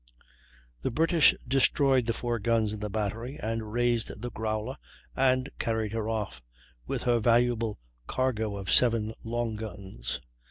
The 0.81 0.89
British 0.89 1.35
destroyed 1.47 2.07
the 2.07 2.13
four 2.13 2.39
guns 2.39 2.73
in 2.73 2.79
the 2.79 2.89
battery, 2.89 3.37
and 3.39 3.71
raised 3.71 4.19
the 4.19 4.31
Growler 4.31 4.77
and 5.15 5.47
carried 5.59 5.91
her 5.91 6.09
off, 6.09 6.41
with 6.87 7.03
her 7.03 7.19
valuable 7.19 7.77
cargo 8.07 8.57
of 8.57 8.73
seven 8.73 9.13
long 9.23 9.57
guns. 9.57 10.19